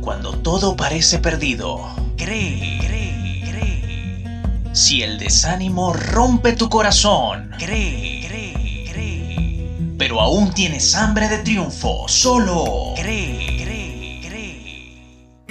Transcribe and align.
Cuando 0.00 0.32
todo 0.38 0.76
parece 0.76 1.20
perdido, 1.20 1.80
cree, 2.16 2.78
cree, 2.80 3.42
cree. 3.48 4.42
Si 4.72 5.02
el 5.02 5.18
desánimo 5.18 5.92
rompe 5.92 6.54
tu 6.54 6.68
corazón, 6.68 7.50
cree, 7.56 8.24
cree, 8.26 8.90
cree. 8.92 9.68
Pero 9.96 10.20
aún 10.20 10.52
tienes 10.52 10.96
hambre 10.96 11.28
de 11.28 11.38
triunfo, 11.38 12.08
solo 12.08 12.94
cree, 12.96 13.62
cree, 13.62 14.20
cree. 14.28 15.46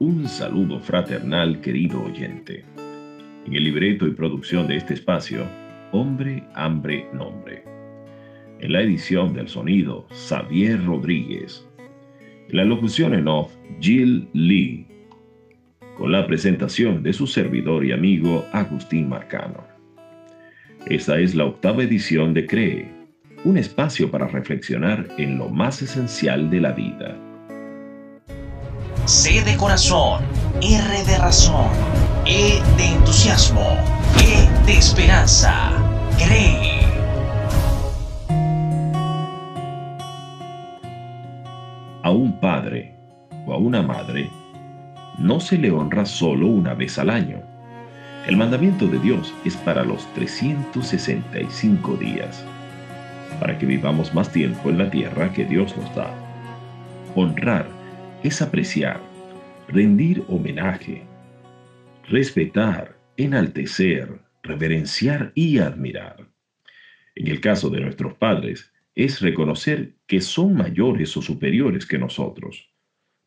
Un 0.00 0.28
saludo 0.28 0.80
fraternal, 0.80 1.60
querido 1.60 2.02
oyente. 2.02 2.64
En 3.46 3.54
el 3.54 3.62
libreto 3.62 4.06
y 4.08 4.14
producción 4.14 4.66
de 4.66 4.78
este 4.78 4.94
espacio, 4.94 5.46
Hombre, 5.92 6.44
Hambre, 6.54 7.06
Nombre 7.12 7.68
en 8.60 8.72
la 8.72 8.82
edición 8.82 9.34
del 9.34 9.48
sonido, 9.48 10.06
Xavier 10.10 10.84
Rodríguez. 10.84 11.64
En 12.48 12.56
la 12.56 12.64
locución 12.64 13.14
en 13.14 13.28
off, 13.28 13.52
Jill 13.80 14.28
Lee. 14.32 14.86
Con 15.96 16.12
la 16.12 16.26
presentación 16.26 17.02
de 17.02 17.12
su 17.12 17.26
servidor 17.26 17.84
y 17.84 17.92
amigo 17.92 18.44
Agustín 18.52 19.08
Marcano. 19.08 19.64
Esta 20.86 21.18
es 21.18 21.34
la 21.34 21.44
octava 21.44 21.82
edición 21.82 22.34
de 22.34 22.46
CREE, 22.46 22.88
un 23.44 23.58
espacio 23.58 24.10
para 24.10 24.28
reflexionar 24.28 25.06
en 25.18 25.38
lo 25.38 25.48
más 25.48 25.82
esencial 25.82 26.50
de 26.50 26.60
la 26.60 26.72
vida. 26.72 27.16
C 29.06 29.42
de 29.42 29.56
corazón, 29.56 30.22
R 30.62 31.04
de 31.04 31.18
razón, 31.18 31.70
E 32.26 32.60
de 32.76 32.86
entusiasmo, 32.86 33.97
E 34.16 34.66
de 34.66 34.78
esperanza. 34.78 35.72
Cree. 36.18 36.78
a 42.08 42.10
un 42.10 42.40
padre 42.40 42.94
o 43.46 43.52
a 43.52 43.58
una 43.58 43.82
madre 43.82 44.30
no 45.18 45.40
se 45.40 45.58
le 45.58 45.70
honra 45.70 46.06
solo 46.06 46.46
una 46.46 46.72
vez 46.72 46.98
al 46.98 47.10
año. 47.10 47.42
El 48.26 48.38
mandamiento 48.38 48.86
de 48.86 48.98
Dios 48.98 49.34
es 49.44 49.56
para 49.56 49.84
los 49.84 50.06
365 50.14 51.96
días, 51.96 52.46
para 53.38 53.58
que 53.58 53.66
vivamos 53.66 54.14
más 54.14 54.32
tiempo 54.32 54.70
en 54.70 54.78
la 54.78 54.88
tierra 54.90 55.32
que 55.32 55.44
Dios 55.44 55.76
nos 55.76 55.94
da. 55.94 56.10
Honrar 57.14 57.66
es 58.22 58.40
apreciar, 58.40 59.00
rendir 59.68 60.24
homenaje, 60.28 61.02
respetar, 62.08 62.94
enaltecer, 63.18 64.20
reverenciar 64.44 65.32
y 65.34 65.58
admirar. 65.58 66.28
En 67.16 67.26
el 67.26 67.40
caso 67.40 67.68
de 67.68 67.80
nuestros 67.80 68.14
padres, 68.14 68.72
es 68.94 69.20
reconocer 69.20 69.96
que 70.06 70.20
son 70.20 70.54
mayores 70.54 71.16
o 71.16 71.22
superiores 71.22 71.84
que 71.84 71.98
nosotros, 71.98 72.70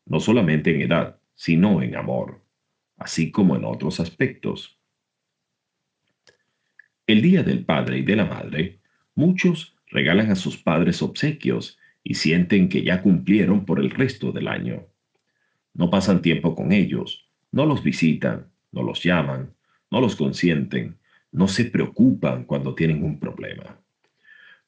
no 0.06 0.18
solamente 0.18 0.74
en 0.74 0.80
edad, 0.80 1.20
sino 1.34 1.82
en 1.82 1.94
amor, 1.94 2.42
así 2.96 3.30
como 3.30 3.54
en 3.54 3.66
otros 3.66 4.00
aspectos. 4.00 4.78
El 7.06 7.20
Día 7.20 7.42
del 7.42 7.66
Padre 7.66 7.98
y 7.98 8.02
de 8.02 8.16
la 8.16 8.24
Madre, 8.24 8.78
muchos 9.14 9.76
regalan 9.88 10.30
a 10.30 10.36
sus 10.36 10.56
padres 10.56 11.02
obsequios 11.02 11.78
y 12.02 12.14
sienten 12.14 12.70
que 12.70 12.82
ya 12.82 13.02
cumplieron 13.02 13.66
por 13.66 13.78
el 13.78 13.90
resto 13.90 14.32
del 14.32 14.48
año. 14.48 14.86
No 15.74 15.90
pasan 15.90 16.22
tiempo 16.22 16.54
con 16.54 16.72
ellos, 16.72 17.28
no 17.50 17.66
los 17.66 17.82
visitan, 17.82 18.50
no 18.72 18.82
los 18.82 19.02
llaman, 19.02 19.54
no 19.92 20.00
los 20.00 20.16
consienten, 20.16 20.98
no 21.30 21.46
se 21.46 21.66
preocupan 21.66 22.42
cuando 22.42 22.74
tienen 22.74 23.04
un 23.04 23.20
problema 23.20 23.78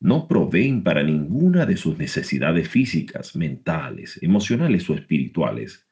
no 0.04 0.28
proveen 0.28 0.82
para 0.82 1.02
ninguna 1.02 1.64
de 1.64 1.78
sus 1.78 1.96
necesidades 1.96 2.68
físicas, 2.68 3.34
mentales, 3.34 4.22
emocionales 4.22 4.90
o 4.90 4.94
espirituales, 4.94 5.88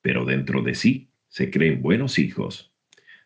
pero 0.00 0.24
dentro 0.24 0.62
de 0.62 0.76
sí 0.76 1.10
se 1.26 1.50
creen 1.50 1.82
buenos 1.82 2.20
hijos. 2.20 2.72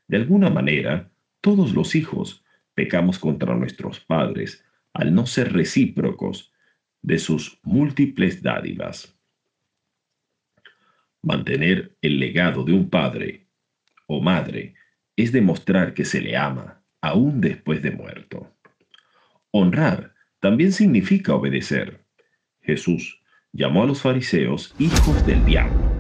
De 0.09 0.17
alguna 0.17 0.49
manera, 0.49 1.11
todos 1.43 1.75
los 1.75 1.95
hijos 1.95 2.47
pecamos 2.75 3.19
contra 3.19 3.55
nuestros 3.55 4.01
padres 4.01 4.65
al 4.95 5.15
no 5.15 5.27
ser 5.27 5.53
recíprocos 5.53 6.51
de 7.03 7.19
sus 7.19 7.59
múltiples 7.63 8.43
dádivas. 8.43 9.15
Mantener 11.21 11.95
el 12.01 12.19
legado 12.19 12.65
de 12.65 12.73
un 12.73 12.89
padre 12.89 13.49
o 14.07 14.23
madre 14.23 14.77
es 15.17 15.33
demostrar 15.33 15.95
que 15.95 16.05
se 16.05 16.21
le 16.21 16.37
ama 16.37 16.83
aún 17.01 17.41
después 17.41 17.83
de 17.83 17.91
muerto. 17.91 18.55
Honrar 19.51 20.15
también 20.41 20.73
significa 20.73 21.35
obedecer. 21.35 22.05
Jesús 22.61 23.21
llamó 23.53 23.83
a 23.83 23.87
los 23.87 24.03
fariseos 24.03 24.75
hijos 24.79 25.27
del 25.27 25.45
diablo, 25.45 25.93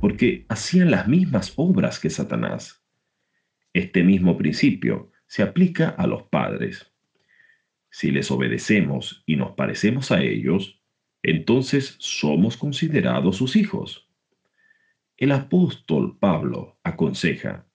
porque 0.00 0.46
hacían 0.48 0.90
las 0.90 1.06
mismas 1.06 1.52
obras 1.56 1.98
que 1.98 2.08
Satanás. 2.08 2.82
Este 3.72 4.02
mismo 4.02 4.38
principio 4.38 5.10
se 5.26 5.42
aplica 5.42 5.88
a 5.88 6.06
los 6.06 6.22
padres. 6.24 6.92
Si 7.90 8.10
les 8.10 8.30
obedecemos 8.30 9.22
y 9.26 9.36
nos 9.36 9.52
parecemos 9.52 10.10
a 10.12 10.22
ellos, 10.22 10.80
entonces 11.22 11.96
somos 11.98 12.56
considerados 12.56 13.36
sus 13.36 13.56
hijos. 13.56 14.08
El 15.16 15.32
apóstol 15.32 16.18
Pablo 16.18 16.78
aconseja, 16.84 17.66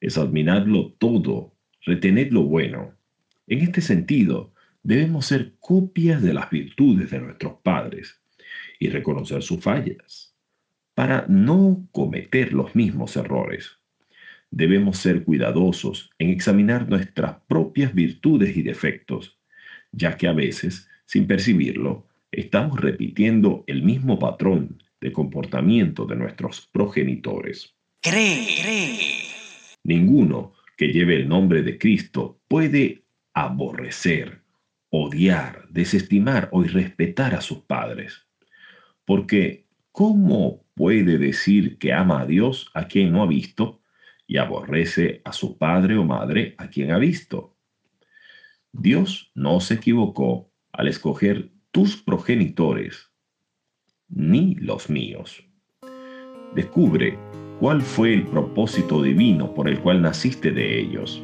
examinadlo 0.00 0.94
todo, 0.98 1.54
retened 1.84 2.32
lo 2.32 2.42
bueno. 2.42 2.94
En 3.46 3.60
este 3.60 3.80
sentido, 3.80 4.52
debemos 4.82 5.26
ser 5.26 5.54
copias 5.58 6.22
de 6.22 6.34
las 6.34 6.50
virtudes 6.50 7.10
de 7.10 7.20
nuestros 7.20 7.54
padres 7.62 8.20
y 8.78 8.88
reconocer 8.88 9.42
sus 9.42 9.60
fallas 9.60 10.34
para 10.94 11.26
no 11.28 11.86
cometer 11.92 12.52
los 12.52 12.74
mismos 12.74 13.16
errores. 13.16 13.78
Debemos 14.50 14.98
ser 14.98 15.24
cuidadosos 15.24 16.10
en 16.18 16.30
examinar 16.30 16.88
nuestras 16.88 17.36
propias 17.46 17.94
virtudes 17.94 18.56
y 18.56 18.62
defectos, 18.62 19.38
ya 19.92 20.16
que 20.16 20.28
a 20.28 20.32
veces, 20.32 20.88
sin 21.04 21.26
percibirlo, 21.26 22.06
estamos 22.32 22.80
repitiendo 22.80 23.64
el 23.66 23.82
mismo 23.82 24.18
patrón 24.18 24.82
de 25.00 25.12
comportamiento 25.12 26.06
de 26.06 26.16
nuestros 26.16 26.66
progenitores. 26.72 27.74
Cree, 28.00 29.25
Ninguno 29.86 30.54
que 30.76 30.88
lleve 30.88 31.14
el 31.14 31.28
nombre 31.28 31.62
de 31.62 31.78
Cristo 31.78 32.40
puede 32.48 33.04
aborrecer 33.34 34.42
odiar, 34.90 35.68
desestimar 35.70 36.48
o 36.50 36.64
irrespetar 36.64 37.36
a 37.36 37.40
sus 37.40 37.58
padres. 37.58 38.26
Porque, 39.04 39.68
¿cómo 39.92 40.64
puede 40.74 41.18
decir 41.18 41.78
que 41.78 41.92
ama 41.92 42.22
a 42.22 42.26
Dios 42.26 42.68
a 42.74 42.88
quien 42.88 43.12
no 43.12 43.22
ha 43.22 43.26
visto 43.28 43.80
y 44.26 44.38
aborrece 44.38 45.22
a 45.24 45.32
su 45.32 45.56
padre 45.56 45.96
o 45.96 46.04
madre 46.04 46.56
a 46.58 46.68
quien 46.68 46.90
ha 46.90 46.98
visto? 46.98 47.56
Dios 48.72 49.30
no 49.36 49.60
se 49.60 49.74
equivocó 49.74 50.50
al 50.72 50.88
escoger 50.88 51.52
tus 51.70 51.96
progenitores, 51.96 53.12
ni 54.08 54.56
los 54.56 54.90
míos. 54.90 55.44
Descubre 56.56 57.16
cuál 57.60 57.80
fue 57.80 58.12
el 58.14 58.24
propósito 58.24 59.02
divino 59.02 59.52
por 59.54 59.68
el 59.68 59.78
cual 59.80 60.02
naciste 60.02 60.50
de 60.50 60.80
ellos. 60.80 61.22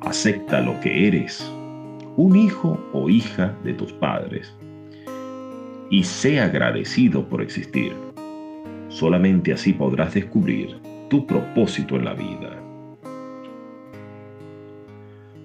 Acepta 0.00 0.60
lo 0.60 0.78
que 0.80 1.06
eres 1.06 1.52
un 2.16 2.34
hijo 2.34 2.76
o 2.92 3.08
hija 3.08 3.56
de 3.62 3.74
tus 3.74 3.92
padres 3.92 4.52
y 5.88 6.02
sé 6.02 6.40
agradecido 6.40 7.28
por 7.28 7.40
existir. 7.40 7.92
Solamente 8.88 9.52
así 9.52 9.72
podrás 9.72 10.14
descubrir 10.14 10.80
tu 11.10 11.26
propósito 11.26 11.96
en 11.96 12.04
la 12.04 12.14
vida. 12.14 12.60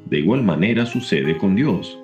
De 0.05 0.19
igual 0.19 0.43
manera 0.43 0.85
sucede 0.85 1.37
con 1.37 1.55
Dios. 1.55 1.99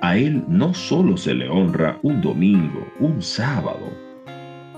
A 0.00 0.18
Él 0.18 0.42
no 0.48 0.74
solo 0.74 1.16
se 1.16 1.32
le 1.32 1.48
honra 1.48 1.98
un 2.02 2.20
domingo, 2.20 2.86
un 2.98 3.22
sábado 3.22 4.03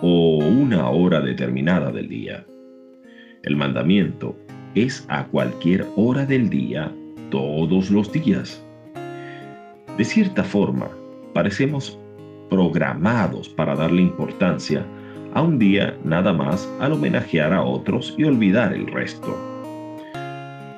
o 0.03 0.39
una 0.39 0.89
hora 0.91 1.21
determinada 1.21 1.91
del 1.91 2.09
día. 2.09 2.45
El 3.43 3.57
mandamiento 3.57 4.37
es 4.75 5.05
a 5.09 5.25
cualquier 5.27 5.87
hora 5.97 6.27
del 6.27 6.51
día 6.51 6.93
todos 7.31 7.91
los 7.91 8.13
días. 8.13 8.63
De 9.97 10.05
cierta 10.05 10.45
forma, 10.45 10.89
parecemos 11.33 11.99
programados 12.51 13.49
para 13.49 13.75
darle 13.75 14.03
importancia 14.03 14.85
a 15.35 15.43
un 15.43 15.59
día 15.59 15.97
nada 16.05 16.33
más 16.33 16.71
al 16.81 16.93
homenajear 16.93 17.53
a 17.53 17.63
otros 17.63 18.15
y 18.17 18.25
olvidar 18.25 18.73
el 18.73 18.87
resto. 18.87 19.37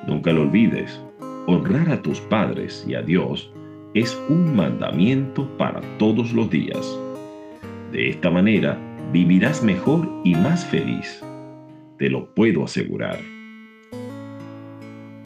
Nunca 0.06 0.32
lo 0.32 0.42
olvides, 0.42 1.00
honrar 1.46 1.90
a 1.90 2.02
tus 2.02 2.20
padres 2.20 2.84
y 2.88 2.94
a 2.94 3.02
Dios 3.02 3.52
es 3.94 4.20
un 4.28 4.54
mandamiento 4.54 5.48
para 5.56 5.80
todos 5.98 6.32
los 6.32 6.48
días. 6.50 6.98
De 7.92 8.10
esta 8.10 8.30
manera 8.30 8.78
vivirás 9.12 9.62
mejor 9.62 10.08
y 10.24 10.34
más 10.34 10.64
feliz. 10.64 11.22
Te 11.98 12.10
lo 12.10 12.34
puedo 12.34 12.64
asegurar. 12.64 13.18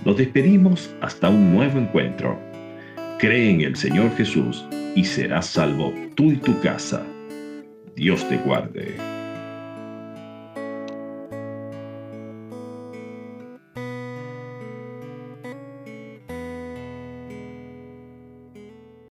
Nos 0.05 0.17
despedimos 0.17 0.95
hasta 1.01 1.29
un 1.29 1.53
nuevo 1.53 1.79
encuentro. 1.79 2.39
Cree 3.19 3.51
en 3.51 3.61
el 3.61 3.77
Señor 3.77 4.11
Jesús 4.17 4.65
y 4.97 5.05
serás 5.05 5.47
salvo 5.47 5.93
tú 6.15 6.33
y 6.33 6.37
tu 6.37 6.59
casa. 6.61 7.07
Dios 7.95 8.29
te 8.29 8.37
guarde. 8.39 9.12